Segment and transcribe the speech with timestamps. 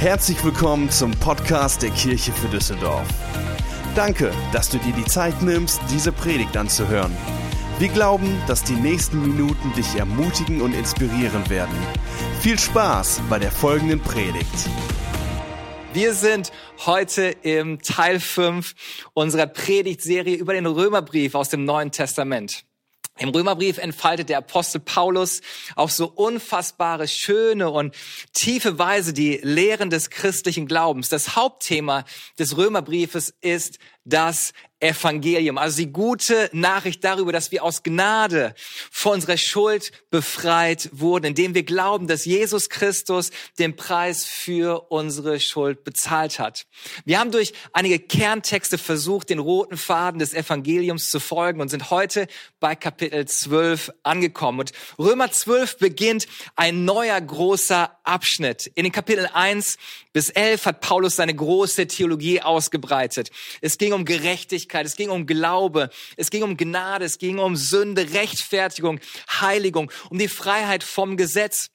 [0.00, 3.06] Herzlich willkommen zum Podcast der Kirche für Düsseldorf.
[3.94, 7.14] Danke, dass du dir die Zeit nimmst, diese Predigt anzuhören.
[7.78, 11.76] Wir glauben, dass die nächsten Minuten dich ermutigen und inspirieren werden.
[12.40, 14.70] Viel Spaß bei der folgenden Predigt.
[15.92, 16.50] Wir sind
[16.86, 18.74] heute im Teil 5
[19.12, 22.64] unserer Predigtserie über den Römerbrief aus dem Neuen Testament.
[23.20, 25.42] Im Römerbrief entfaltet der Apostel Paulus
[25.76, 27.94] auf so unfassbare, schöne und
[28.32, 31.10] tiefe Weise die Lehren des christlichen Glaubens.
[31.10, 32.06] Das Hauptthema
[32.38, 38.54] des Römerbriefes ist das Evangelium, also die gute Nachricht darüber, dass wir aus Gnade
[38.90, 45.38] von unserer Schuld befreit wurden, indem wir glauben, dass Jesus Christus den Preis für unsere
[45.38, 46.66] Schuld bezahlt hat.
[47.04, 51.90] Wir haben durch einige Kerntexte versucht, den roten Faden des Evangeliums zu folgen und sind
[51.90, 52.26] heute
[52.58, 54.60] bei Kapitel 12 angekommen.
[54.60, 56.26] Und Römer 12 beginnt
[56.56, 58.66] ein neuer großer Abschnitt.
[58.74, 59.76] In den Kapiteln 1
[60.12, 63.30] bis 11 hat Paulus seine große Theologie ausgebreitet.
[63.60, 67.56] Es ging um Gerechtigkeit, es ging um Glaube, es ging um Gnade, es ging um
[67.56, 69.00] Sünde, Rechtfertigung,
[69.40, 71.70] Heiligung, um die Freiheit vom Gesetz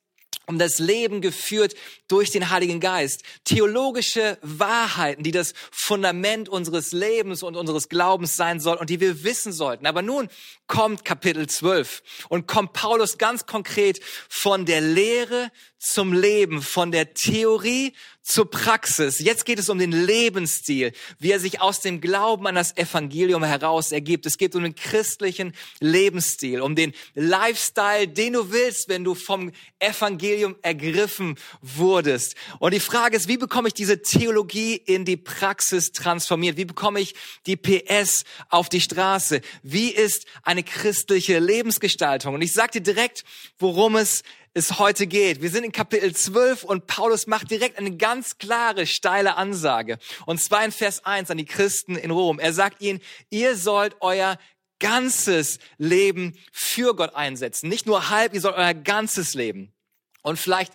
[0.47, 1.73] um das Leben geführt
[2.07, 3.23] durch den Heiligen Geist.
[3.45, 9.23] Theologische Wahrheiten, die das Fundament unseres Lebens und unseres Glaubens sein soll und die wir
[9.23, 9.87] wissen sollten.
[9.87, 10.29] Aber nun
[10.67, 17.13] kommt Kapitel 12 und kommt Paulus ganz konkret von der Lehre zum Leben, von der
[17.13, 17.93] Theorie
[18.25, 19.19] zur Praxis.
[19.19, 23.43] Jetzt geht es um den Lebensstil, wie er sich aus dem Glauben an das Evangelium
[23.43, 24.25] heraus ergibt.
[24.25, 29.51] Es geht um den christlichen Lebensstil, um den Lifestyle, den du willst, wenn du vom
[29.77, 32.35] Evangelium ergriffen wurdest.
[32.57, 36.57] Und die Frage ist, wie bekomme ich diese Theologie in die Praxis transformiert?
[36.57, 37.13] Wie bekomme ich
[37.45, 39.41] die PS auf die Straße?
[39.61, 42.33] Wie ist eine christliche Lebensgestaltung?
[42.33, 43.23] Und ich sage dir direkt,
[43.59, 44.23] worum es
[44.55, 45.41] es heute geht.
[45.41, 49.99] Wir sind in Kapitel 12 und Paulus macht direkt eine ganz klare, steile Ansage.
[50.25, 52.39] Und zwar in Vers 1 an die Christen in Rom.
[52.39, 54.39] Er sagt ihnen, ihr sollt euer
[54.79, 57.67] ganzes Leben für Gott einsetzen.
[57.67, 59.73] Nicht nur halb, ihr sollt euer ganzes Leben.
[60.21, 60.71] Und vielleicht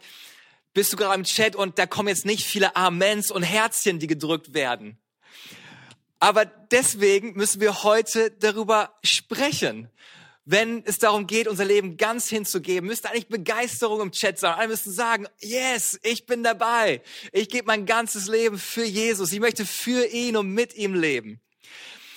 [0.75, 4.07] bist du gerade im Chat und da kommen jetzt nicht viele Amens und Herzchen, die
[4.07, 4.99] gedrückt werden.
[6.19, 9.89] Aber deswegen müssen wir heute darüber sprechen
[10.51, 14.55] wenn es darum geht, unser Leben ganz hinzugeben, müsste eigentlich Begeisterung im Chat sein.
[14.55, 17.03] Alle müssten sagen, yes, ich bin dabei.
[17.31, 19.31] Ich gebe mein ganzes Leben für Jesus.
[19.33, 21.41] Ich möchte für ihn und mit ihm leben.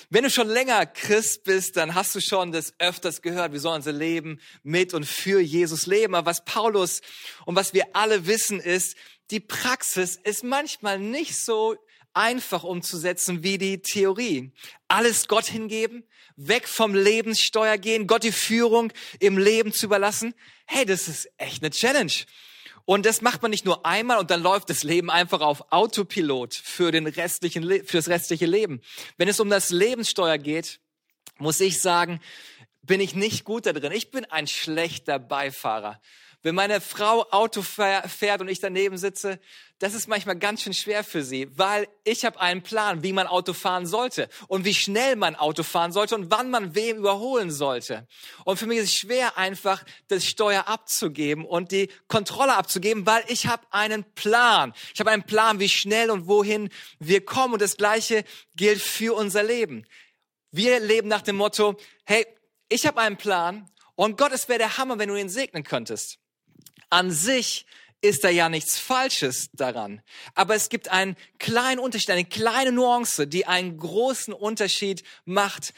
[0.10, 3.52] Wenn du schon länger Christ bist, dann hast du schon das öfters gehört.
[3.52, 6.16] Wir sollen unser Leben mit und für Jesus leben.
[6.16, 7.02] Aber was Paulus
[7.46, 8.96] und was wir alle wissen ist,
[9.30, 11.76] die Praxis ist manchmal nicht so
[12.14, 14.52] einfach umzusetzen wie die Theorie.
[14.88, 16.04] Alles Gott hingeben,
[16.36, 20.34] weg vom Lebenssteuer gehen, Gott die Führung im Leben zu überlassen.
[20.66, 22.14] Hey, das ist echt eine Challenge.
[22.86, 26.54] Und das macht man nicht nur einmal und dann läuft das Leben einfach auf Autopilot
[26.54, 28.82] für den restlichen, für das restliche Leben.
[29.18, 30.82] Wenn es um das Lebenssteuer geht,
[31.38, 32.20] muss ich sagen,
[32.82, 33.94] bin ich nicht gut da drin.
[33.94, 36.02] Ich bin ein schlechter Beifahrer.
[36.46, 39.40] Wenn meine Frau Auto fährt und ich daneben sitze,
[39.80, 43.28] das ist manchmal ganz schön schwer für sie, weil ich habe einen Plan, wie man
[43.28, 47.50] Auto fahren sollte und wie schnell man Auto fahren sollte und wann man wem überholen
[47.50, 48.09] sollte.
[48.44, 53.24] Und für mich ist es schwer, einfach das Steuer abzugeben und die Kontrolle abzugeben, weil
[53.28, 54.74] ich habe einen Plan.
[54.94, 57.53] Ich habe einen Plan, wie schnell und wohin wir kommen.
[57.53, 58.26] Und das Gleiche
[58.58, 59.86] gilt für unser Leben.
[60.52, 62.28] Wir leben nach dem Motto, hey,
[62.68, 66.20] ich habe einen Plan und Gott, es wäre der Hammer, wenn du ihn segnen könntest
[66.94, 67.66] an sich
[68.02, 70.02] ist da ja nichts Falsches daran.
[70.36, 75.74] Aber es gibt einen kleinen Unterschied, eine kleine Nuance, die einen großen Unterschied macht.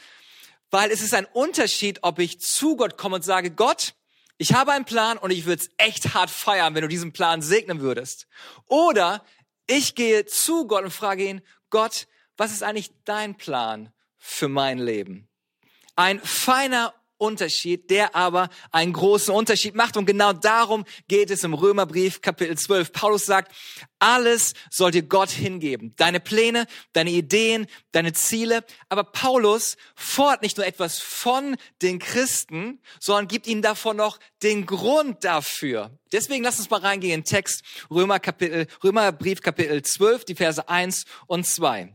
[0.70, 3.94] Weil es ist ein Unterschied, ob ich zu Gott komme und sage, Gott,
[4.38, 7.40] ich habe einen Plan und ich würde es echt hart feiern, wenn du diesen Plan
[7.40, 8.26] segnen würdest.
[8.66, 9.24] Oder
[9.66, 14.78] ich gehe zu Gott und frage ihn, Gott, was ist eigentlich dein Plan für mein
[14.78, 15.28] Leben?
[15.94, 19.96] Ein feiner Unterschied, der aber einen großen Unterschied macht.
[19.96, 22.92] Und genau darum geht es im Römerbrief Kapitel 12.
[22.92, 23.52] Paulus sagt,
[23.98, 25.94] alles soll dir Gott hingeben.
[25.96, 28.64] Deine Pläne, deine Ideen, deine Ziele.
[28.88, 34.66] Aber Paulus fordert nicht nur etwas von den Christen, sondern gibt ihnen davon noch den
[34.66, 35.98] Grund dafür.
[36.12, 40.68] Deswegen lass uns mal reingehen in den Text Römer Kapitel, Römerbrief Kapitel 12, die Verse
[40.68, 41.94] 1 und 2.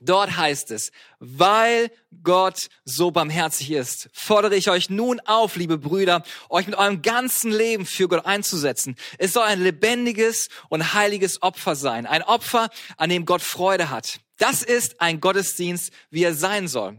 [0.00, 1.90] Dort heißt es, weil
[2.22, 7.50] Gott so barmherzig ist, fordere ich euch nun auf, liebe Brüder, euch mit eurem ganzen
[7.50, 8.96] Leben für Gott einzusetzen.
[9.18, 14.20] Es soll ein lebendiges und heiliges Opfer sein, ein Opfer, an dem Gott Freude hat.
[14.38, 16.98] Das ist ein Gottesdienst, wie er sein soll.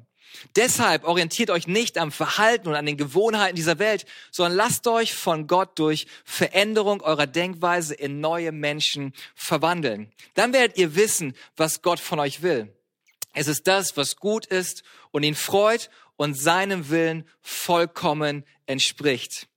[0.55, 5.13] Deshalb orientiert euch nicht am Verhalten und an den Gewohnheiten dieser Welt, sondern lasst euch
[5.13, 10.11] von Gott durch Veränderung eurer Denkweise in neue Menschen verwandeln.
[10.33, 12.74] Dann werdet ihr wissen, was Gott von euch will.
[13.35, 19.47] Es ist das, was gut ist und ihn freut und seinem Willen vollkommen entspricht.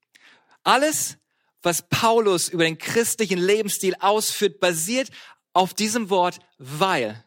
[0.64, 1.16] Alles,
[1.62, 5.10] was Paulus über den christlichen Lebensstil ausführt, basiert
[5.52, 7.24] auf diesem Wort weil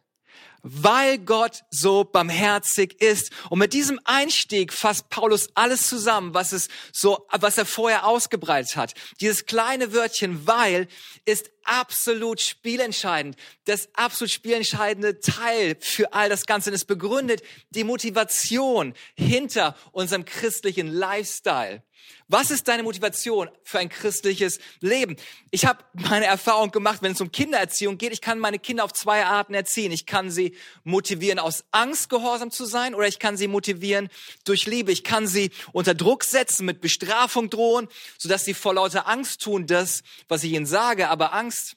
[0.62, 3.30] weil Gott so barmherzig ist.
[3.50, 8.76] Und mit diesem Einstieg fasst Paulus alles zusammen, was es so, was er vorher ausgebreitet
[8.76, 8.94] hat.
[9.20, 10.88] Dieses kleine Wörtchen weil
[11.24, 13.36] ist absolut spielentscheidend.
[13.64, 16.70] Das absolut spielentscheidende Teil für all das Ganze.
[16.70, 21.82] Und es begründet die Motivation hinter unserem christlichen Lifestyle.
[22.28, 25.16] Was ist deine Motivation für ein christliches Leben?
[25.50, 28.12] Ich habe meine Erfahrung gemacht, wenn es um Kindererziehung geht.
[28.12, 29.92] Ich kann meine Kinder auf zwei Arten erziehen.
[29.92, 34.08] Ich kann sie motivieren, aus Angst gehorsam zu sein, oder ich kann sie motivieren
[34.44, 34.92] durch Liebe.
[34.92, 37.88] Ich kann sie unter Druck setzen, mit Bestrafung drohen,
[38.18, 41.08] sodass sie vor lauter Angst tun, das, was ich ihnen sage.
[41.08, 41.76] Aber Angst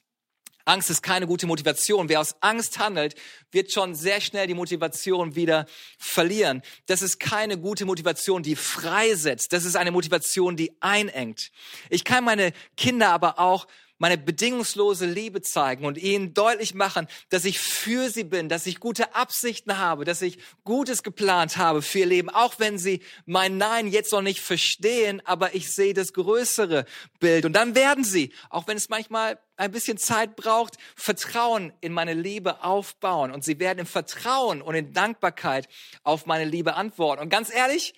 [0.66, 2.08] Angst ist keine gute Motivation.
[2.08, 3.14] Wer aus Angst handelt,
[3.50, 5.66] wird schon sehr schnell die Motivation wieder
[5.96, 6.62] verlieren.
[6.86, 9.52] Das ist keine gute Motivation, die freisetzt.
[9.52, 11.50] Das ist eine Motivation, die einengt.
[11.88, 13.66] Ich kann meine Kinder aber auch
[13.98, 18.80] meine bedingungslose Liebe zeigen und ihnen deutlich machen, dass ich für sie bin, dass ich
[18.80, 23.56] gute Absichten habe, dass ich Gutes geplant habe für ihr Leben, auch wenn sie mein
[23.56, 26.84] Nein jetzt noch nicht verstehen, aber ich sehe das größere
[27.20, 27.44] Bild.
[27.44, 32.14] Und dann werden sie, auch wenn es manchmal ein bisschen Zeit braucht, Vertrauen in meine
[32.14, 33.30] Liebe aufbauen.
[33.30, 35.68] Und sie werden im Vertrauen und in Dankbarkeit
[36.02, 37.22] auf meine Liebe antworten.
[37.22, 37.94] Und ganz ehrlich,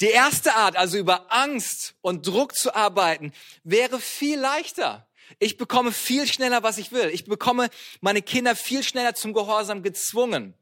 [0.00, 3.32] die erste Art, also über Angst und Druck zu arbeiten,
[3.64, 5.07] wäre viel leichter.
[5.38, 7.10] Ich bekomme viel schneller, was ich will.
[7.12, 7.68] Ich bekomme
[8.00, 10.54] meine Kinder viel schneller zum Gehorsam gezwungen.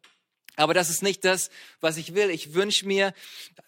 [0.56, 2.30] Aber das ist nicht das, was ich will.
[2.30, 3.12] Ich wünsche mir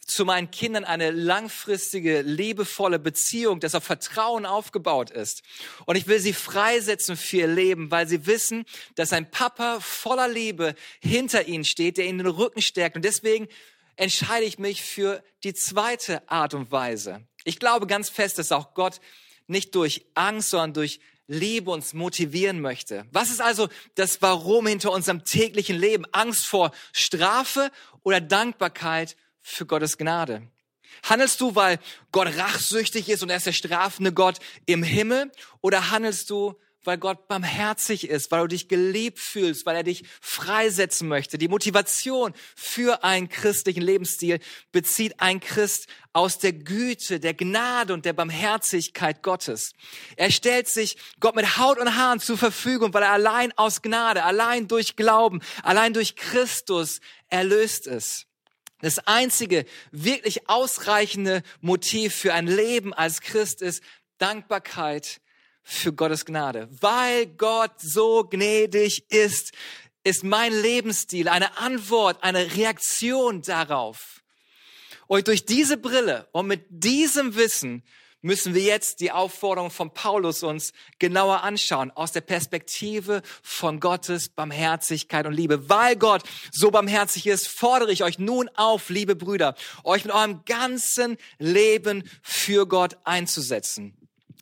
[0.07, 5.43] zu meinen Kindern eine langfristige, liebevolle Beziehung, das auf Vertrauen aufgebaut ist.
[5.85, 10.29] Und ich will sie freisetzen für ihr Leben, weil sie wissen, dass ein Papa voller
[10.29, 12.97] Liebe hinter ihnen steht, der ihnen den Rücken stärkt.
[12.97, 13.49] Und deswegen
[13.97, 17.21] entscheide ich mich für die zweite Art und Weise.
[17.45, 18.99] Ich glaube ganz fest, dass auch Gott
[19.49, 23.05] nicht durch Angst, sondern durch Liebe uns motivieren möchte.
[23.13, 26.07] Was ist also das Warum hinter unserem täglichen Leben?
[26.13, 27.71] Angst vor Strafe
[28.03, 30.49] oder Dankbarkeit für Gottes Gnade?
[31.03, 31.79] Handelst du, weil
[32.13, 35.31] Gott rachsüchtig ist und er ist der strafende Gott im Himmel?
[35.61, 40.05] Oder handelst du, weil Gott barmherzig ist, weil du dich geliebt fühlst, weil er dich
[40.21, 41.39] freisetzen möchte.
[41.39, 44.41] Die Motivation für einen christlichen Lebensstil
[44.73, 49.73] bezieht ein Christ aus der Güte, der Gnade und der Barmherzigkeit Gottes.
[50.17, 54.25] Er stellt sich Gott mit Haut und Haaren zur Verfügung, weil er allein aus Gnade,
[54.25, 58.27] allein durch Glauben, allein durch Christus erlöst ist.
[58.81, 63.83] Das einzige wirklich ausreichende Motiv für ein Leben als Christ ist
[64.19, 65.21] Dankbarkeit
[65.69, 66.67] für Gottes Gnade.
[66.81, 69.53] Weil Gott so gnädig ist,
[70.03, 74.23] ist mein Lebensstil eine Antwort, eine Reaktion darauf.
[75.07, 77.83] Und durch diese Brille und mit diesem Wissen
[78.23, 84.31] müssen wir jetzt die Aufforderung von Paulus uns genauer anschauen, aus der Perspektive von Gottes
[84.31, 85.69] Barmherzigkeit und Liebe.
[85.69, 89.55] Weil Gott so barmherzig ist, fordere ich euch nun auf, liebe Brüder,
[89.85, 93.95] euch mit eurem ganzen Leben für Gott einzusetzen.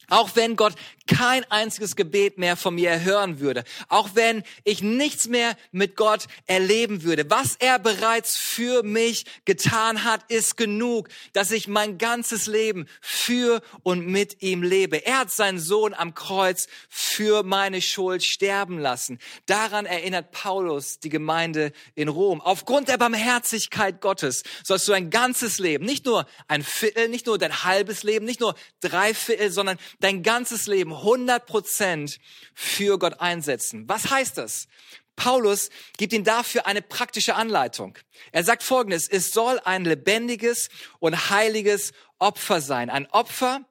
[0.08, 0.75] Auch wenn Gott
[1.06, 6.26] kein einziges Gebet mehr von mir erhören würde, auch wenn ich nichts mehr mit Gott
[6.47, 12.47] erleben würde, was er bereits für mich getan hat, ist genug, dass ich mein ganzes
[12.47, 15.04] Leben für und mit ihm lebe.
[15.04, 19.19] Er hat seinen Sohn am Kreuz für meine Schuld sterben lassen.
[19.47, 22.40] Daran erinnert Paulus die Gemeinde in Rom.
[22.40, 27.38] Aufgrund der Barmherzigkeit Gottes sollst du ein ganzes Leben, nicht nur ein Viertel, nicht nur
[27.38, 32.19] dein halbes Leben, nicht nur drei Viertel, sondern dein ganzes Leben 100 Prozent
[32.55, 33.88] für Gott einsetzen.
[33.88, 34.69] Was heißt das?
[35.17, 37.99] Paulus gibt ihm dafür eine praktische Anleitung.
[38.33, 42.91] Er sagt Folgendes, es soll ein lebendiges und heiliges Opfer sein.
[42.91, 43.65] Ein Opfer,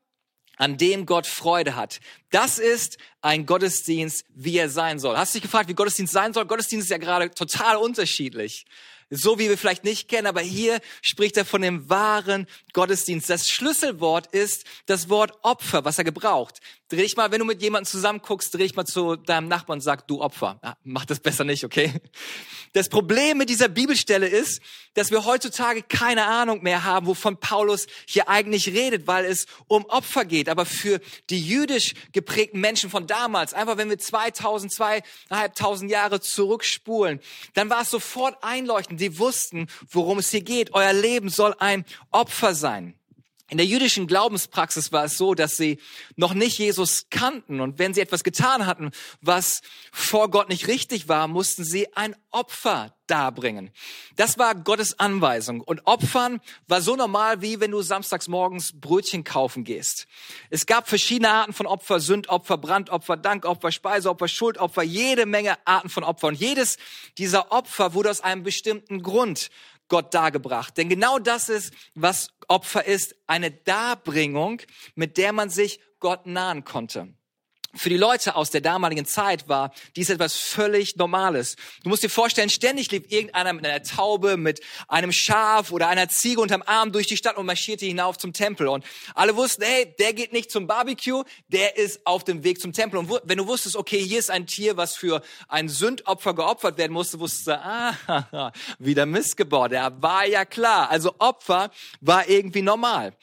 [0.57, 1.99] an dem Gott Freude hat.
[2.31, 5.17] Das ist ein Gottesdienst, wie er sein soll.
[5.17, 6.45] Hast du dich gefragt, wie Gottesdienst sein soll?
[6.45, 8.65] Gottesdienst ist ja gerade total unterschiedlich
[9.09, 13.29] so wie wir vielleicht nicht kennen, aber hier spricht er von dem wahren Gottesdienst.
[13.29, 16.59] Das Schlüsselwort ist das Wort Opfer, was er gebraucht.
[16.89, 19.77] Dreh dich mal, wenn du mit jemandem zusammen guckst, dreh dich mal zu deinem Nachbarn
[19.77, 20.59] und sag, du Opfer.
[20.63, 21.93] Ja, mach das besser nicht, okay?
[22.73, 24.61] Das Problem mit dieser Bibelstelle ist,
[24.95, 29.85] dass wir heutzutage keine Ahnung mehr haben, wovon Paulus hier eigentlich redet, weil es um
[29.85, 30.49] Opfer geht.
[30.49, 37.21] Aber für die jüdisch geprägten Menschen von damals, einfach wenn wir 2000, zweieinhalbtausend Jahre zurückspulen,
[37.53, 40.73] dann war es sofort einleuchtend, die wussten, worum es hier geht.
[40.73, 42.95] Euer Leben soll ein Opfer sein.
[43.47, 45.79] In der jüdischen Glaubenspraxis war es so, dass sie
[46.15, 48.89] noch nicht Jesus kannten und wenn sie etwas getan hatten,
[49.21, 49.61] was
[49.91, 53.69] vor Gott nicht richtig war, mussten sie ein Opfer darbringen.
[54.15, 59.23] Das war Gottes Anweisung und Opfern war so normal wie wenn du samstags morgens Brötchen
[59.23, 60.07] kaufen gehst.
[60.49, 66.03] Es gab verschiedene Arten von Opfer, Sündopfer, Brandopfer, Dankopfer, Speiseopfer, Schuldopfer, jede Menge Arten von
[66.03, 66.29] Opfern.
[66.29, 66.77] Und jedes
[67.19, 69.51] dieser Opfer wurde aus einem bestimmten Grund
[69.87, 70.77] Gott dargebracht.
[70.77, 74.61] Denn genau das ist, was Opfer ist, eine Darbringung,
[74.95, 77.15] mit der man sich Gott nahen konnte
[77.75, 81.55] für die Leute aus der damaligen Zeit war dies etwas völlig Normales.
[81.83, 86.07] Du musst dir vorstellen, ständig lief irgendeiner mit einer Taube, mit einem Schaf oder einer
[86.09, 88.67] Ziege unterm Arm durch die Stadt und marschierte hinauf zum Tempel.
[88.67, 92.73] Und alle wussten, hey, der geht nicht zum Barbecue, der ist auf dem Weg zum
[92.73, 92.97] Tempel.
[92.97, 96.93] Und wenn du wusstest, okay, hier ist ein Tier, was für ein Sündopfer geopfert werden
[96.93, 99.71] musste, wusstest du, ah, wieder missgebaut.
[99.71, 100.89] Der war ja klar.
[100.89, 103.13] Also Opfer war irgendwie normal.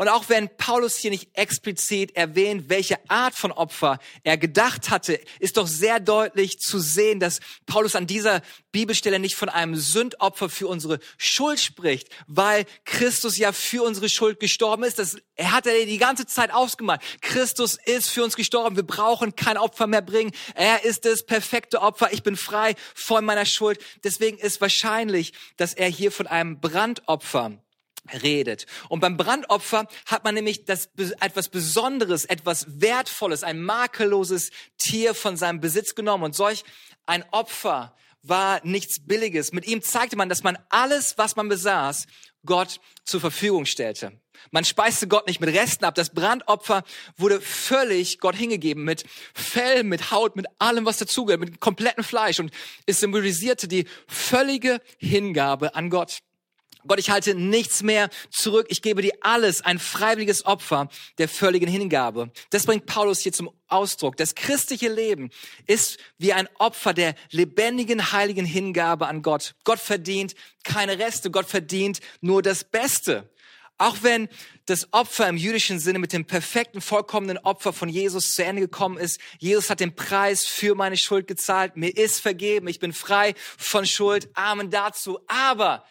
[0.00, 5.20] Und auch wenn Paulus hier nicht explizit erwähnt, welche Art von Opfer er gedacht hatte,
[5.40, 8.40] ist doch sehr deutlich zu sehen, dass Paulus an dieser
[8.72, 14.40] Bibelstelle nicht von einem Sündopfer für unsere Schuld spricht, weil Christus ja für unsere Schuld
[14.40, 14.98] gestorben ist.
[14.98, 17.02] Das, er hat er die ganze Zeit ausgemalt.
[17.20, 18.76] Christus ist für uns gestorben.
[18.76, 20.32] Wir brauchen kein Opfer mehr bringen.
[20.54, 22.10] Er ist das perfekte Opfer.
[22.10, 23.78] Ich bin frei von meiner Schuld.
[24.02, 27.60] Deswegen ist wahrscheinlich, dass er hier von einem Brandopfer
[28.22, 28.66] redet.
[28.88, 30.88] Und beim Brandopfer hat man nämlich das,
[31.20, 36.24] etwas Besonderes, etwas Wertvolles, ein makelloses Tier von seinem Besitz genommen.
[36.24, 36.64] Und solch
[37.06, 39.52] ein Opfer war nichts Billiges.
[39.52, 42.06] Mit ihm zeigte man, dass man alles, was man besaß,
[42.44, 44.20] Gott zur Verfügung stellte.
[44.50, 45.94] Man speiste Gott nicht mit Resten ab.
[45.94, 46.82] Das Brandopfer
[47.16, 49.04] wurde völlig Gott hingegeben mit
[49.34, 52.50] Fell, mit Haut, mit allem, was dazugehört, mit komplettem Fleisch und
[52.86, 56.20] es symbolisierte die völlige Hingabe an Gott.
[56.86, 58.66] Gott, ich halte nichts mehr zurück.
[58.68, 62.30] Ich gebe dir alles, ein freiwilliges Opfer der völligen Hingabe.
[62.50, 64.16] Das bringt Paulus hier zum Ausdruck.
[64.16, 65.30] Das christliche Leben
[65.66, 69.54] ist wie ein Opfer der lebendigen, heiligen Hingabe an Gott.
[69.64, 70.34] Gott verdient
[70.64, 71.30] keine Reste.
[71.30, 73.30] Gott verdient nur das Beste.
[73.80, 74.28] Auch wenn
[74.66, 78.98] das Opfer im jüdischen Sinne mit dem perfekten, vollkommenen Opfer von Jesus zu Ende gekommen
[78.98, 79.18] ist.
[79.38, 81.76] Jesus hat den Preis für meine Schuld gezahlt.
[81.76, 82.68] Mir ist vergeben.
[82.68, 84.28] Ich bin frei von Schuld.
[84.34, 85.18] Amen dazu.
[85.28, 85.84] Aber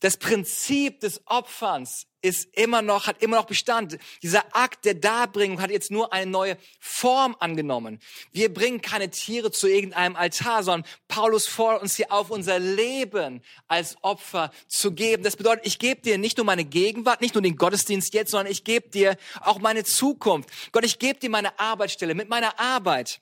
[0.00, 3.98] das Prinzip des Opferns ist immer noch, hat immer noch Bestand.
[4.22, 8.00] Dieser Akt der Darbringung hat jetzt nur eine neue Form angenommen.
[8.32, 13.42] Wir bringen keine Tiere zu irgendeinem Altar, sondern Paulus fordert uns hier auf, unser Leben
[13.68, 15.22] als Opfer zu geben.
[15.22, 18.50] Das bedeutet, ich gebe dir nicht nur meine Gegenwart, nicht nur den Gottesdienst jetzt, sondern
[18.50, 20.50] ich gebe dir auch meine Zukunft.
[20.72, 23.20] Gott, ich gebe dir meine Arbeitsstelle mit meiner Arbeit.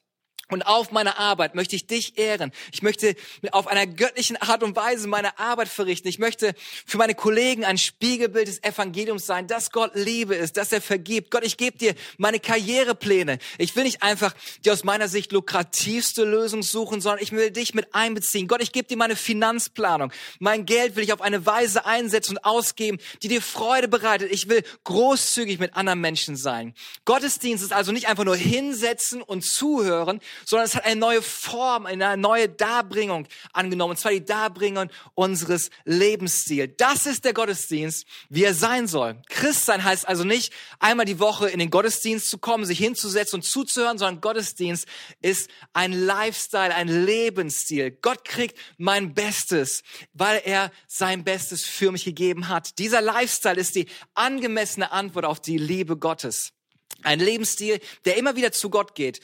[0.51, 2.53] Und auf meiner Arbeit möchte ich dich ehren.
[2.73, 3.17] Ich möchte
[3.53, 6.09] auf einer göttlichen Art und Weise meine Arbeit verrichten.
[6.09, 6.55] Ich möchte
[6.87, 11.31] für meine Kollegen ein Spiegelbild des Evangeliums sein, dass Gott Liebe ist, dass er vergibt.
[11.31, 13.39] Gott, ich gebe dir meine Karrierepläne.
[13.57, 14.35] Ich will nicht einfach
[14.65, 18.47] die aus meiner Sicht lukrativste Lösung suchen, sondern ich will dich mit einbeziehen.
[18.47, 20.13] Gott, ich gebe dir meine Finanzplanung.
[20.41, 24.31] Mein Geld will ich auf eine Weise einsetzen und ausgeben, die dir Freude bereitet.
[24.31, 26.75] Ich will großzügig mit anderen Menschen sein.
[27.07, 31.87] Gottesdienst ist also nicht einfach nur hinsetzen und zuhören, sondern es hat eine neue Form,
[31.87, 36.75] eine neue Darbringung angenommen, und zwar die Darbringung unseres Lebensstils.
[36.77, 39.21] Das ist der Gottesdienst, wie er sein soll.
[39.29, 43.43] Christsein heißt also nicht, einmal die Woche in den Gottesdienst zu kommen, sich hinzusetzen und
[43.43, 44.87] zuzuhören, sondern Gottesdienst
[45.21, 47.91] ist ein Lifestyle, ein Lebensstil.
[47.91, 52.79] Gott kriegt mein Bestes, weil er sein Bestes für mich gegeben hat.
[52.79, 56.53] Dieser Lifestyle ist die angemessene Antwort auf die Liebe Gottes.
[57.03, 59.21] Ein Lebensstil, der immer wieder zu Gott geht,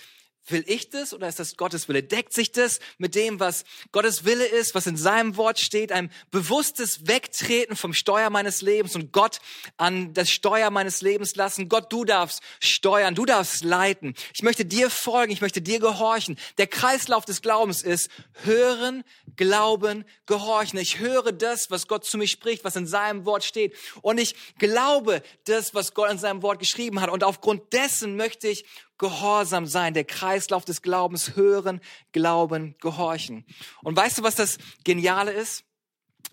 [0.47, 2.03] Will ich das oder ist das Gottes Wille?
[2.03, 5.93] Deckt sich das mit dem, was Gottes Wille ist, was in seinem Wort steht?
[5.93, 9.39] Ein bewusstes Wegtreten vom Steuer meines Lebens und Gott
[9.77, 11.69] an das Steuer meines Lebens lassen.
[11.69, 14.15] Gott, du darfst steuern, du darfst leiten.
[14.35, 16.37] Ich möchte dir folgen, ich möchte dir gehorchen.
[16.59, 18.09] Der Kreislauf des Glaubens ist
[18.43, 19.05] hören,
[19.37, 20.79] glauben, gehorchen.
[20.79, 23.75] Ich höre das, was Gott zu mir spricht, was in seinem Wort steht.
[24.03, 27.11] Und ich glaube das, was Gott in seinem Wort geschrieben hat.
[27.11, 28.65] Und aufgrund dessen möchte ich
[29.01, 31.81] Gehorsam sein, der Kreislauf des Glaubens, hören,
[32.13, 33.47] glauben, gehorchen.
[33.83, 35.65] Und weißt du, was das Geniale ist?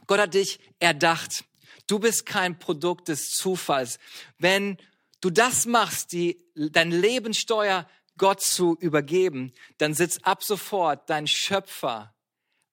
[0.06, 1.46] Gott hat dich erdacht.
[1.88, 4.00] Du bist kein Produkt des Zufalls.
[4.38, 4.76] Wenn
[5.22, 12.14] du das machst, die, dein Lebenssteuer Gott zu übergeben, dann sitzt ab sofort dein Schöpfer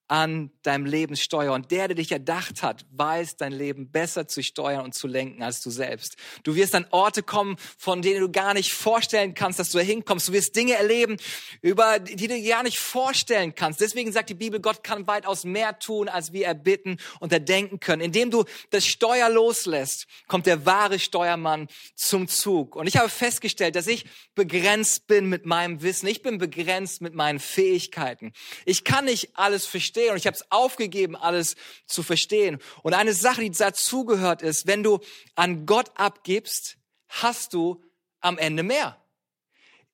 [0.09, 1.55] an deinem Leben steuern.
[1.55, 5.43] Und der, der dich erdacht hat, weiß dein Leben besser zu steuern und zu lenken
[5.43, 6.17] als du selbst.
[6.43, 9.85] Du wirst an Orte kommen, von denen du gar nicht vorstellen kannst, dass du da
[9.85, 10.29] hinkommst.
[10.29, 11.17] Du wirst Dinge erleben,
[11.63, 13.81] über die du gar nicht vorstellen kannst.
[13.81, 18.03] Deswegen sagt die Bibel, Gott kann weitaus mehr tun, als wir erbitten und erdenken können.
[18.03, 22.77] Indem du das Steuer loslässt, kommt der wahre Steuermann zum Zug.
[22.77, 26.09] Und ich habe festgestellt, dass ich begrenzt bin mit meinem Wissen.
[26.09, 28.35] Ich bin begrenzt mit meinen Fähigkeiten.
[28.67, 32.59] Ich kann nicht alles verstehen verstehen und ich habe es aufgegeben, alles zu verstehen.
[32.83, 34.99] Und eine Sache, die dazugehört, ist, wenn du
[35.35, 36.77] an Gott abgibst,
[37.09, 37.83] hast du
[38.21, 39.01] am Ende mehr.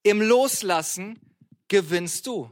[0.02, 1.20] Im Loslassen
[1.68, 2.50] gewinnst du.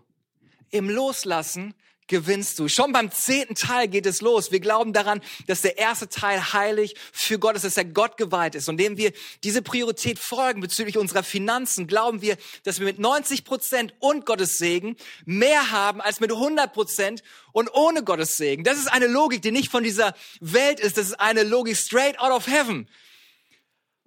[0.70, 1.74] Im Loslassen
[2.08, 2.68] gewinnst du.
[2.68, 4.50] Schon beim zehnten Teil geht es los.
[4.50, 8.54] Wir glauben daran, dass der erste Teil heilig für Gott ist, dass er Gott geweiht
[8.54, 8.68] ist.
[8.68, 9.12] Und indem wir
[9.44, 14.58] diese Priorität folgen bezüglich unserer Finanzen, glauben wir, dass wir mit 90 Prozent und Gottes
[14.58, 17.22] Segen mehr haben als mit 100 Prozent
[17.52, 18.64] und ohne Gottes Segen.
[18.64, 20.96] Das ist eine Logik, die nicht von dieser Welt ist.
[20.96, 22.88] Das ist eine Logik straight out of heaven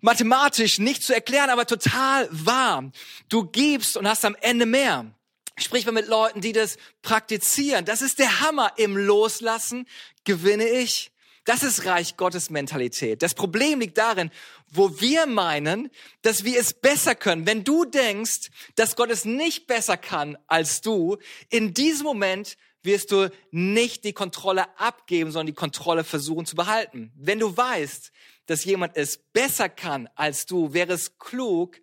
[0.01, 2.91] mathematisch nicht zu erklären, aber total wahr.
[3.29, 5.13] Du gibst und hast am Ende mehr.
[5.57, 7.85] Sprich mal mit Leuten, die das praktizieren.
[7.85, 8.73] Das ist der Hammer.
[8.77, 9.87] Im Loslassen
[10.23, 11.11] gewinne ich.
[11.43, 13.23] Das ist Reich Gottes Mentalität.
[13.23, 14.29] Das Problem liegt darin,
[14.67, 15.89] wo wir meinen,
[16.21, 17.47] dass wir es besser können.
[17.47, 21.17] Wenn du denkst, dass Gott es nicht besser kann als du,
[21.49, 27.11] in diesem Moment wirst du nicht die Kontrolle abgeben, sondern die Kontrolle versuchen zu behalten.
[27.15, 28.11] Wenn du weißt,
[28.45, 31.77] dass jemand es besser kann als du, wäre es klug,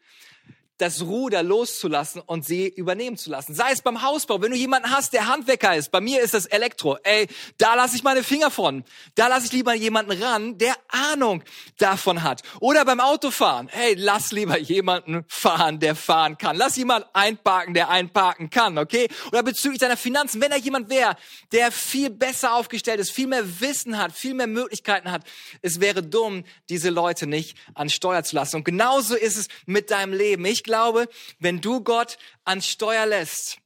[0.79, 3.55] das Ruder loszulassen und sie übernehmen zu lassen.
[3.55, 5.91] Sei es beim Hausbau, wenn du jemanden hast, der Handwerker ist.
[5.91, 6.97] Bei mir ist das Elektro.
[7.03, 7.27] Ey,
[7.59, 8.85] da lasse ich meine Finger von.
[9.17, 11.43] Da lasse ich lieber jemanden ran, der Ahnung
[11.79, 12.43] davon hat.
[12.61, 13.69] Oder beim Autofahren.
[13.69, 16.57] Hey, lass lieber jemanden fahren, der fahren kann.
[16.57, 19.09] Lass jemanden einparken, der einparken kann, okay?
[19.33, 21.17] Oder bezüglich deiner Finanzen, wenn da jemand wäre,
[21.51, 25.23] der viel besser aufgestellt ist, viel mehr Wissen hat, viel mehr Möglichkeiten hat,
[25.61, 28.57] es wäre dumm, diese Leute nicht an Steuer zu lassen.
[28.57, 30.45] Und genauso ist es mit deinem Leben.
[30.45, 31.09] Ich glaube,
[31.41, 33.59] wenn du Gott ans Steuer lässt,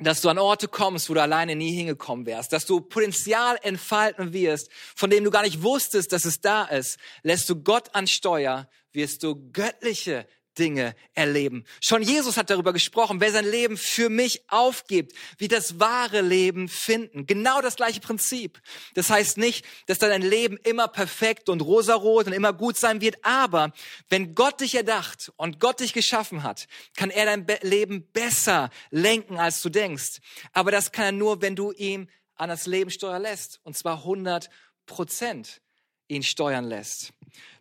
[0.00, 4.32] dass du an Orte kommst, wo du alleine nie hingekommen wärst, dass du Potenzial entfalten
[4.32, 8.06] wirst, von dem du gar nicht wusstest, dass es da ist, lässt du Gott an
[8.06, 10.26] Steuer, wirst du göttliche
[10.58, 11.64] Dinge erleben.
[11.80, 16.68] Schon Jesus hat darüber gesprochen, wer sein Leben für mich aufgibt, wie das wahre Leben
[16.68, 17.26] finden.
[17.26, 18.60] Genau das gleiche Prinzip.
[18.94, 23.16] Das heißt nicht, dass dein Leben immer perfekt und rosarot und immer gut sein wird,
[23.22, 23.72] aber
[24.08, 29.38] wenn Gott dich erdacht und Gott dich geschaffen hat, kann er dein Leben besser lenken,
[29.38, 30.18] als du denkst.
[30.52, 33.98] Aber das kann er nur, wenn du ihm an das Leben steuern lässt, und zwar
[33.98, 34.50] 100
[34.86, 35.60] Prozent
[36.08, 37.12] ihn steuern lässt.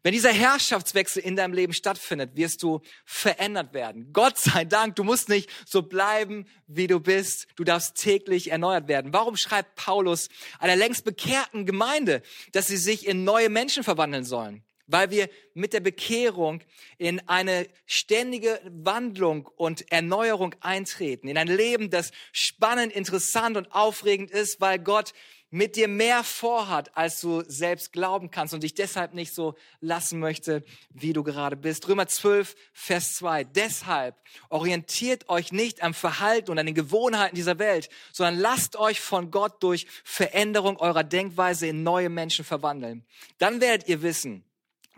[0.03, 4.13] Wenn dieser Herrschaftswechsel in deinem Leben stattfindet, wirst du verändert werden.
[4.13, 7.47] Gott sei Dank, du musst nicht so bleiben, wie du bist.
[7.55, 9.13] Du darfst täglich erneuert werden.
[9.13, 14.63] Warum schreibt Paulus einer längst bekehrten Gemeinde, dass sie sich in neue Menschen verwandeln sollen?
[14.87, 16.61] Weil wir mit der Bekehrung
[16.99, 24.29] in eine ständige Wandlung und Erneuerung eintreten, in ein Leben, das spannend, interessant und aufregend
[24.29, 25.13] ist, weil Gott
[25.55, 30.19] mit dir mehr vorhat, als du selbst glauben kannst und dich deshalb nicht so lassen
[30.19, 31.87] möchte, wie du gerade bist.
[31.87, 33.45] Römer 12, Vers 2.
[33.45, 38.99] Deshalb orientiert euch nicht am Verhalten und an den Gewohnheiten dieser Welt, sondern lasst euch
[38.99, 43.05] von Gott durch Veränderung eurer Denkweise in neue Menschen verwandeln.
[43.37, 44.43] Dann werdet ihr wissen,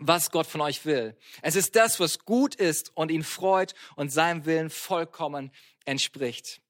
[0.00, 1.16] was Gott von euch will.
[1.40, 5.52] Es ist das, was gut ist und ihn freut und seinem Willen vollkommen
[5.84, 6.60] entspricht.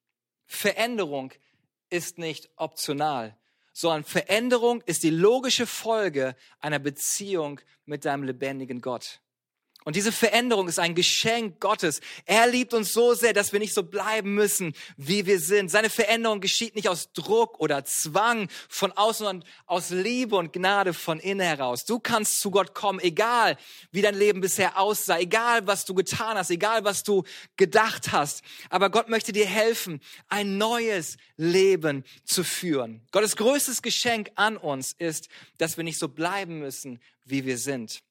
[0.45, 1.33] Veränderung
[1.89, 3.35] ist nicht optional
[3.73, 9.21] sondern Veränderung ist die logische Folge einer Beziehung mit deinem lebendigen Gott.
[9.89, 12.03] Und diese Veränderung ist ein Geschenk Gottes.
[12.27, 15.71] Er liebt uns so sehr, dass wir nicht so bleiben müssen, wie wir sind.
[15.71, 20.93] Seine Veränderung geschieht nicht aus Druck oder Zwang von außen, sondern aus Liebe und Gnade
[20.93, 21.87] von innen heraus.
[21.87, 23.57] Du kannst zu Gott kommen, egal
[23.91, 27.23] wie dein Leben bisher aussah, egal was du getan hast, egal was du
[27.57, 28.43] gedacht hast.
[28.69, 33.07] Aber Gott möchte dir helfen, ein neues Leben zu führen.
[33.11, 38.03] Gottes größtes Geschenk an uns ist, dass wir nicht so bleiben müssen, wie wir sind.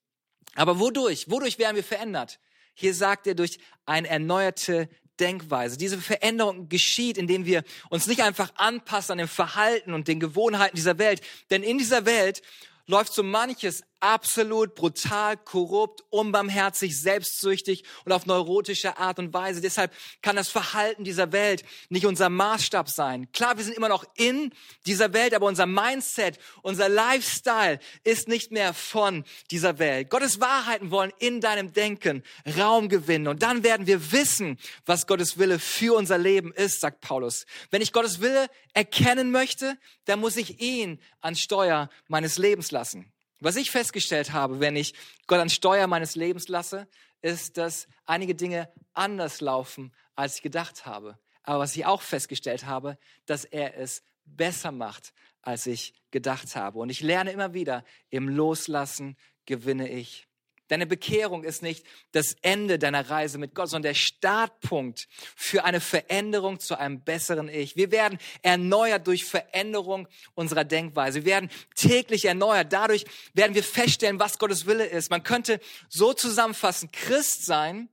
[0.54, 1.30] Aber wodurch?
[1.30, 2.40] Wodurch werden wir verändert?
[2.74, 5.76] Hier sagt er durch eine erneuerte Denkweise.
[5.76, 10.76] Diese Veränderung geschieht, indem wir uns nicht einfach anpassen an dem Verhalten und den Gewohnheiten
[10.76, 11.20] dieser Welt.
[11.50, 12.42] Denn in dieser Welt
[12.86, 19.60] läuft so manches absolut brutal, korrupt, unbarmherzig, selbstsüchtig und auf neurotische Art und Weise.
[19.60, 23.30] Deshalb kann das Verhalten dieser Welt nicht unser Maßstab sein.
[23.32, 24.52] Klar, wir sind immer noch in
[24.86, 30.10] dieser Welt, aber unser Mindset, unser Lifestyle ist nicht mehr von dieser Welt.
[30.10, 32.22] Gottes Wahrheiten wollen in deinem Denken
[32.58, 37.00] Raum gewinnen und dann werden wir wissen, was Gottes Wille für unser Leben ist, sagt
[37.00, 37.46] Paulus.
[37.70, 43.12] Wenn ich Gottes Wille erkennen möchte, dann muss ich ihn an Steuer meines Lebens lassen.
[43.40, 44.94] Was ich festgestellt habe, wenn ich
[45.26, 46.88] Gott an Steuer meines Lebens lasse,
[47.22, 51.18] ist, dass einige Dinge anders laufen, als ich gedacht habe.
[51.42, 56.78] Aber was ich auch festgestellt habe, dass er es besser macht, als ich gedacht habe.
[56.78, 60.27] Und ich lerne immer wieder, im Loslassen gewinne ich
[60.68, 65.80] Deine Bekehrung ist nicht das Ende deiner Reise mit Gott, sondern der Startpunkt für eine
[65.80, 67.76] Veränderung zu einem besseren Ich.
[67.76, 71.24] Wir werden erneuert durch Veränderung unserer Denkweise.
[71.24, 72.72] Wir werden täglich erneuert.
[72.72, 73.04] Dadurch
[73.34, 75.10] werden wir feststellen, was Gottes Wille ist.
[75.10, 77.88] Man könnte so zusammenfassen, Christ sein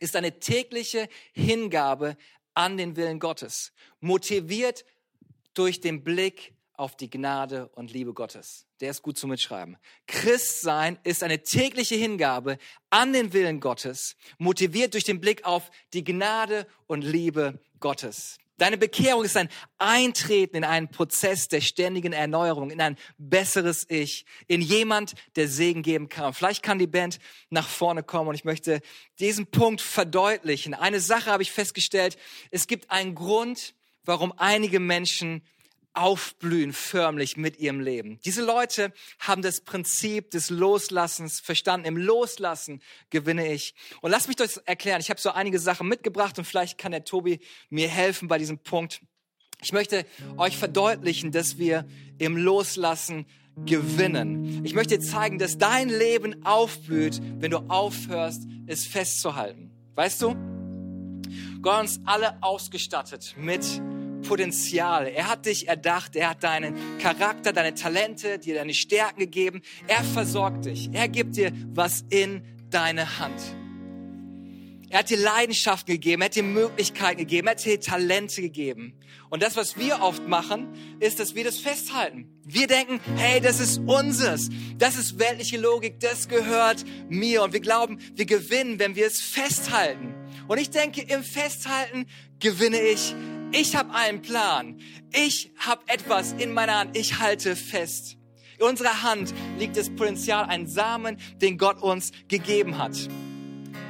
[0.00, 2.16] ist eine tägliche Hingabe
[2.54, 4.84] an den Willen Gottes, motiviert
[5.54, 8.66] durch den Blick auf die Gnade und Liebe Gottes.
[8.80, 9.76] Der ist gut zu mitschreiben.
[10.06, 16.04] Christsein ist eine tägliche Hingabe an den Willen Gottes, motiviert durch den Blick auf die
[16.04, 18.38] Gnade und Liebe Gottes.
[18.58, 24.24] Deine Bekehrung ist ein Eintreten in einen Prozess der ständigen Erneuerung, in ein besseres Ich,
[24.48, 26.34] in jemand, der Segen geben kann.
[26.34, 28.80] Vielleicht kann die Band nach vorne kommen und ich möchte
[29.20, 30.74] diesen Punkt verdeutlichen.
[30.74, 32.18] Eine Sache habe ich festgestellt.
[32.50, 35.42] Es gibt einen Grund, warum einige Menschen
[35.94, 38.20] aufblühen förmlich mit ihrem Leben.
[38.24, 41.86] Diese Leute haben das Prinzip des Loslassens verstanden.
[41.86, 43.74] Im Loslassen gewinne ich.
[44.00, 45.00] Und lass mich das erklären.
[45.00, 48.58] Ich habe so einige Sachen mitgebracht und vielleicht kann der Tobi mir helfen bei diesem
[48.58, 49.00] Punkt.
[49.60, 51.84] Ich möchte euch verdeutlichen, dass wir
[52.18, 53.26] im Loslassen
[53.66, 54.64] gewinnen.
[54.64, 59.72] Ich möchte zeigen, dass dein Leben aufblüht, wenn du aufhörst, es festzuhalten.
[59.96, 60.36] Weißt du?
[61.60, 63.64] Gott uns alle ausgestattet mit
[64.22, 65.06] Potenzial.
[65.06, 66.16] Er hat dich erdacht.
[66.16, 69.62] Er hat deinen Charakter, deine Talente, dir deine Stärken gegeben.
[69.86, 70.90] Er versorgt dich.
[70.92, 73.40] Er gibt dir was in deine Hand.
[74.90, 78.94] Er hat dir Leidenschaften gegeben, er hat dir Möglichkeiten gegeben, er hat dir Talente gegeben.
[79.28, 82.26] Und das, was wir oft machen, ist, dass wir das festhalten.
[82.44, 84.48] Wir denken, hey, das ist unseres.
[84.78, 87.42] Das ist weltliche Logik, das gehört mir.
[87.42, 90.14] Und wir glauben, wir gewinnen, wenn wir es festhalten.
[90.46, 92.06] Und ich denke, im Festhalten
[92.38, 93.14] gewinne ich
[93.52, 94.78] ich habe einen Plan.
[95.12, 96.96] Ich habe etwas in meiner Hand.
[96.96, 98.16] Ich halte fest.
[98.58, 102.96] In unserer Hand liegt das Potenzial, ein Samen, den Gott uns gegeben hat.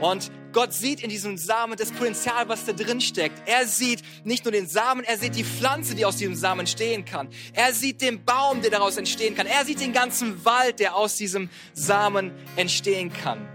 [0.01, 3.49] Und Gott sieht in diesem Samen das Potenzial, was da drin steckt.
[3.49, 7.05] Er sieht nicht nur den Samen, er sieht die Pflanze, die aus diesem Samen entstehen
[7.05, 7.29] kann.
[7.53, 9.47] Er sieht den Baum, der daraus entstehen kann.
[9.47, 13.49] Er sieht den ganzen Wald, der aus diesem Samen entstehen kann.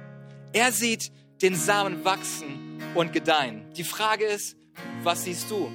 [0.52, 1.12] Er sieht
[1.42, 3.72] den Samen wachsen und gedeihen.
[3.76, 4.56] Die Frage ist,
[5.04, 5.72] was siehst du?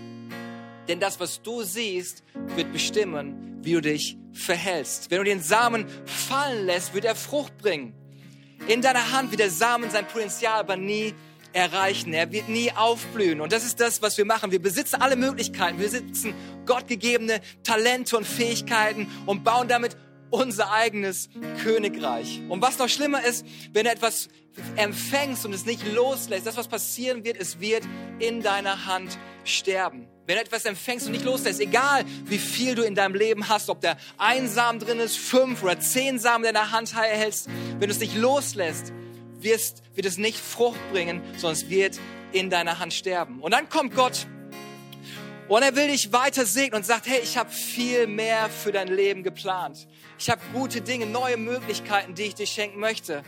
[0.88, 2.24] Denn das, was du siehst,
[2.56, 5.10] wird bestimmen, wie du dich verhältst.
[5.10, 7.92] Wenn du den Samen fallen lässt, wird er Frucht bringen.
[8.66, 11.14] In deiner Hand wird der Samen sein Potenzial aber nie
[11.52, 12.12] erreichen.
[12.12, 13.40] Er wird nie aufblühen.
[13.40, 14.50] Und das ist das, was wir machen.
[14.50, 15.78] Wir besitzen alle Möglichkeiten.
[15.78, 16.34] Wir besitzen
[16.66, 19.96] gottgegebene Talente und Fähigkeiten und bauen damit
[20.30, 21.30] unser eigenes
[21.62, 22.42] Königreich.
[22.48, 24.28] Und was noch schlimmer ist, wenn du etwas
[24.76, 27.84] empfängst und es nicht loslässt, das, was passieren wird, es wird
[28.18, 30.08] in deiner Hand sterben.
[30.28, 33.70] Wenn du etwas empfängst und nicht loslässt, egal wie viel du in deinem Leben hast,
[33.70, 37.88] ob der ein Samen drin ist, fünf oder zehn Samen in deiner Hand hältst, wenn
[37.88, 38.92] du es nicht loslässt,
[39.40, 41.98] wirst, wird es nicht Frucht bringen, sondern es wird
[42.32, 43.40] in deiner Hand sterben.
[43.40, 44.26] Und dann kommt Gott
[45.48, 48.88] und er will dich weiter segnen und sagt, hey, ich habe viel mehr für dein
[48.88, 49.88] Leben geplant.
[50.18, 53.22] Ich habe gute Dinge, neue Möglichkeiten, die ich dir schenken möchte.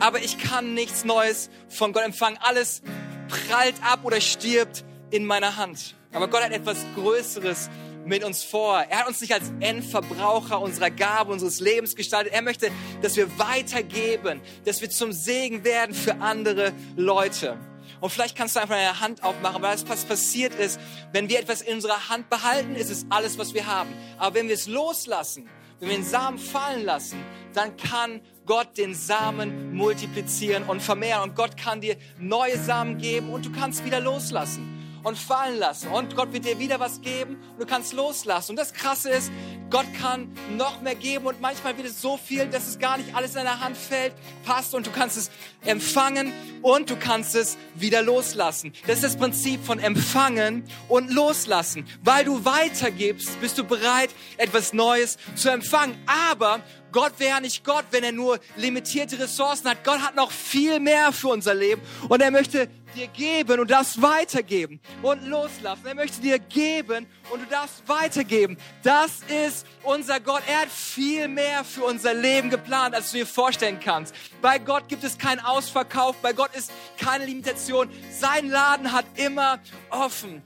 [0.00, 2.38] Aber ich kann nichts Neues von Gott empfangen.
[2.40, 2.80] Alles
[3.28, 5.94] prallt ab oder stirbt in meiner Hand.
[6.12, 7.70] Aber Gott hat etwas Größeres
[8.04, 8.80] mit uns vor.
[8.88, 12.32] Er hat uns nicht als Endverbraucher unserer Gabe, unseres Lebens gestaltet.
[12.32, 12.70] Er möchte,
[13.00, 17.56] dass wir weitergeben, dass wir zum Segen werden für andere Leute.
[18.00, 20.80] Und vielleicht kannst du einfach deine Hand aufmachen, weil das, was passiert ist,
[21.12, 23.90] wenn wir etwas in unserer Hand behalten, ist es alles, was wir haben.
[24.18, 25.48] Aber wenn wir es loslassen,
[25.78, 31.22] wenn wir den Samen fallen lassen, dann kann Gott den Samen multiplizieren und vermehren.
[31.22, 34.71] Und Gott kann dir neue Samen geben und du kannst wieder loslassen
[35.02, 35.88] und fallen lassen.
[35.88, 38.52] Und Gott wird dir wieder was geben und du kannst loslassen.
[38.52, 39.30] Und das Krasse ist,
[39.70, 43.14] Gott kann noch mehr geben und manchmal wird es so viel, dass es gar nicht
[43.14, 44.12] alles in deiner Hand fällt,
[44.44, 45.30] passt und du kannst es
[45.64, 48.72] empfangen und du kannst es wieder loslassen.
[48.86, 51.86] Das ist das Prinzip von empfangen und loslassen.
[52.02, 55.96] Weil du weitergibst, bist du bereit, etwas Neues zu empfangen.
[56.06, 56.60] Aber
[56.92, 59.82] Gott wäre nicht Gott, wenn er nur limitierte Ressourcen hat.
[59.82, 64.00] Gott hat noch viel mehr für unser Leben und er möchte dir geben und das
[64.00, 65.86] weitergeben und loslassen.
[65.86, 68.56] Er möchte dir geben und du darfst weitergeben.
[68.82, 70.42] Das ist unser Gott.
[70.46, 74.14] Er hat viel mehr für unser Leben geplant, als du dir vorstellen kannst.
[74.40, 76.16] Bei Gott gibt es keinen Ausverkauf.
[76.16, 77.88] Bei Gott ist keine Limitation.
[78.10, 80.42] Sein Laden hat immer offen.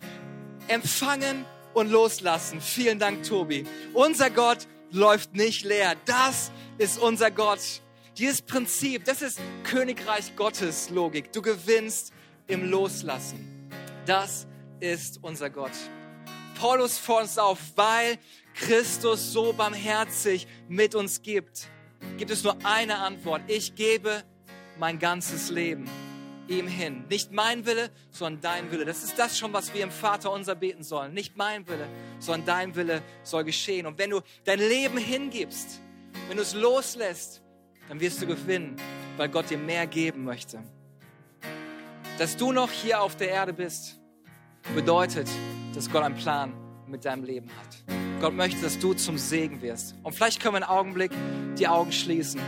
[0.69, 2.61] Empfangen und loslassen.
[2.61, 3.67] Vielen Dank, Tobi.
[3.93, 5.95] Unser Gott läuft nicht leer.
[6.07, 7.61] Das ist unser Gott.
[8.19, 11.33] Dieses Prinzip, das ist Königreich Gottes Logik.
[11.33, 12.15] Du gewinnst
[12.47, 13.71] im Loslassen.
[14.07, 14.47] Das
[14.81, 15.73] ist unser Gott.
[16.59, 18.19] Paulus fordert uns auf, weil
[18.55, 21.69] Christus so barmherzig mit uns gibt,
[22.17, 23.43] gibt es nur eine Antwort.
[23.49, 24.23] Ich gebe
[24.79, 25.89] mein ganzes Leben
[26.49, 27.05] ihm hin.
[27.11, 28.85] Nicht mein Wille, sondern dein Wille.
[28.85, 31.13] Das ist das schon, was wir im Vater unser beten sollen.
[31.13, 33.87] Nicht mein Wille, sondern dein Wille soll geschehen.
[33.87, 35.81] Und wenn du dein Leben hingibst,
[36.29, 37.43] wenn du es loslässt,
[37.89, 38.77] dann wirst du gewinnen,
[39.17, 40.63] weil Gott dir mehr geben möchte.
[42.19, 44.01] Dass du noch hier auf der Erde bist,
[44.75, 45.29] bedeutet,
[45.75, 46.55] dass Gott einen Plan
[46.87, 47.97] mit deinem Leben hat.
[48.23, 49.95] Gott möchte, dass du zum Segen wirst.
[50.03, 51.13] Und vielleicht können wir einen Augenblick
[51.59, 52.41] die Augen schließen.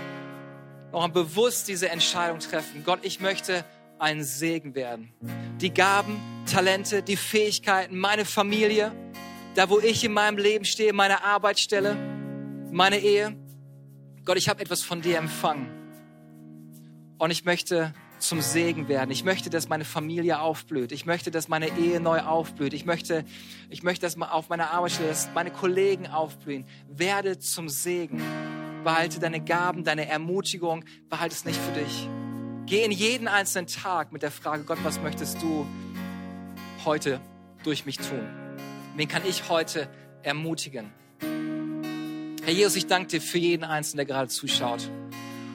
[0.90, 2.82] Noch bewusst diese Entscheidung treffen.
[2.82, 3.62] Gott, ich möchte
[3.98, 5.12] ein Segen werden.
[5.60, 6.18] Die Gaben,
[6.50, 8.92] Talente, die Fähigkeiten, meine Familie,
[9.54, 11.94] da wo ich in meinem Leben stehe, meine Arbeitsstelle,
[12.70, 13.36] meine Ehe.
[14.24, 15.68] Gott, ich habe etwas von dir empfangen.
[17.18, 19.10] Und ich möchte zum Segen werden.
[19.10, 20.92] Ich möchte, dass meine Familie aufblüht.
[20.92, 22.72] Ich möchte, dass meine Ehe neu aufblüht.
[22.72, 23.24] Ich möchte,
[23.70, 26.66] ich möchte, dass auf meiner Arbeitsstelle, dass meine Kollegen aufblühen.
[26.88, 28.22] Werde zum Segen.
[28.84, 30.84] Behalte deine Gaben, deine Ermutigung.
[31.08, 32.08] Behalte es nicht für dich.
[32.66, 35.66] Geh in jeden einzelnen Tag mit der Frage, Gott, was möchtest du
[36.84, 37.20] heute
[37.64, 38.28] durch mich tun?
[38.96, 39.88] Wen kann ich heute
[40.22, 40.92] ermutigen?
[42.44, 44.90] Herr Jesus, ich danke dir für jeden Einzelnen, der gerade zuschaut.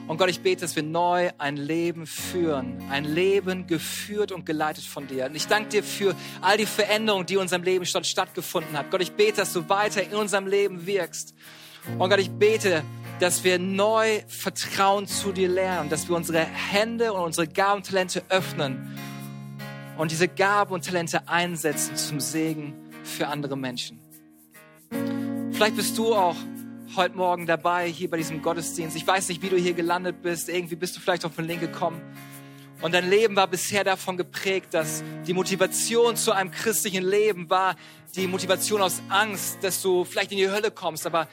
[0.06, 4.84] Und Gott, ich bete, dass wir neu ein Leben führen, ein Leben geführt und geleitet
[4.84, 5.24] von dir.
[5.26, 8.90] Und ich danke dir für all die Veränderungen, die in unserem Leben schon stattgefunden hat.
[8.90, 11.34] Gott, ich bete, dass du weiter in unserem Leben wirkst.
[11.98, 12.82] Und Gott, ich bete,
[13.18, 17.86] dass wir neu Vertrauen zu dir lernen, dass wir unsere Hände und unsere Gaben und
[17.86, 18.98] Talente öffnen
[19.96, 24.00] und diese Gaben und Talente einsetzen zum Segen für andere Menschen.
[25.52, 26.36] Vielleicht bist du auch
[26.96, 28.96] heute Morgen dabei hier bei diesem Gottesdienst.
[28.96, 30.48] Ich weiß nicht, wie du hier gelandet bist.
[30.48, 32.00] Irgendwie bist du vielleicht auf den Link gekommen.
[32.82, 37.76] Und dein Leben war bisher davon geprägt, dass die Motivation zu einem christlichen Leben war
[38.16, 41.06] die Motivation aus Angst, dass du vielleicht in die Hölle kommst.
[41.06, 41.26] Aber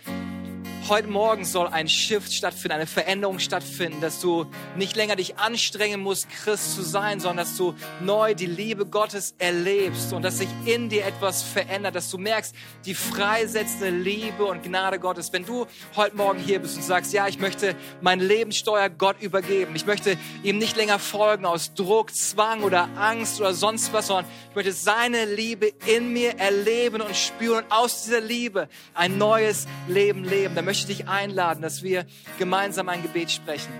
[0.89, 6.01] Heute Morgen soll ein Shift stattfinden, eine Veränderung stattfinden, dass du nicht länger dich anstrengen
[6.01, 10.49] musst, Christ zu sein, sondern dass du neu die Liebe Gottes erlebst und dass sich
[10.65, 15.31] in dir etwas verändert, dass du merkst, die freisetzende Liebe und Gnade Gottes.
[15.31, 19.75] Wenn du heute Morgen hier bist und sagst, ja, ich möchte mein Lebenssteuer Gott übergeben,
[19.75, 24.25] ich möchte ihm nicht länger folgen aus Druck, Zwang oder Angst oder sonst was, sondern
[24.49, 29.67] ich möchte seine Liebe in mir erleben und spüren und aus dieser Liebe ein neues
[29.87, 30.55] Leben leben.
[30.55, 32.05] Dann möchte ich dich einladen, dass wir
[32.39, 33.73] gemeinsam ein Gebet sprechen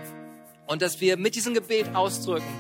[0.67, 2.53] und dass wir mit diesem Gebet ausdrücken,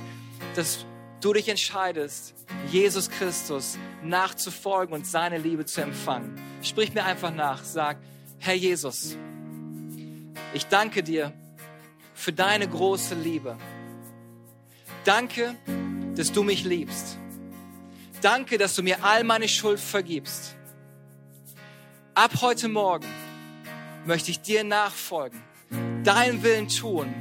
[0.55, 0.85] dass
[1.19, 2.33] du dich entscheidest,
[2.71, 6.39] Jesus Christus nachzufolgen und seine Liebe zu empfangen.
[6.63, 7.97] Sprich mir einfach nach, sag,
[8.39, 9.17] Herr Jesus,
[10.53, 11.33] ich danke dir
[12.13, 13.57] für deine große Liebe.
[15.03, 15.57] Danke,
[16.15, 17.17] dass du mich liebst.
[18.21, 20.55] Danke, dass du mir all meine Schuld vergibst.
[22.13, 23.07] Ab heute Morgen
[24.05, 25.41] möchte ich dir nachfolgen,
[26.03, 27.13] deinen Willen tun,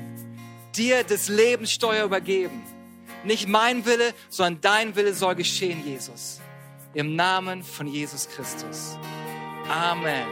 [0.76, 2.62] dir das Lebenssteuer übergeben.
[3.24, 6.40] Nicht mein Wille, sondern dein Wille soll geschehen, Jesus.
[6.94, 8.96] Im Namen von Jesus Christus.
[9.68, 10.26] Amen.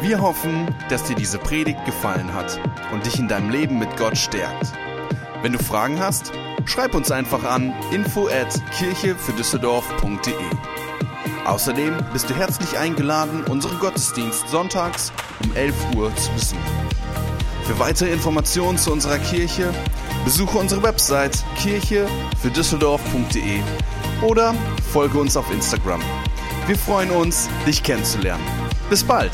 [0.00, 2.58] Wir hoffen, dass dir diese Predigt gefallen hat
[2.92, 4.72] und dich in deinem Leben mit Gott stärkt.
[5.42, 6.32] Wenn du Fragen hast,
[6.66, 10.34] schreib uns einfach an info at kirchefürdüsseldorf.de.
[11.44, 16.62] Außerdem bist du herzlich eingeladen, unseren Gottesdienst sonntags um 11 Uhr zu besuchen.
[17.64, 19.72] Für weitere Informationen zu unserer Kirche
[20.24, 23.60] besuche unsere Website kirchefürdüsseldorf.de
[24.22, 24.54] oder
[24.92, 26.00] folge uns auf Instagram.
[26.66, 28.44] Wir freuen uns, dich kennenzulernen.
[28.88, 29.32] Bis bald!